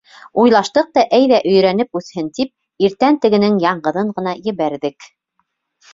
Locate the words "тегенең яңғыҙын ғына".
3.27-4.37